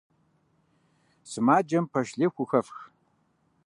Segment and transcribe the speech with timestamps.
[1.29, 2.77] Сымаджэм пэш лей хухэфх.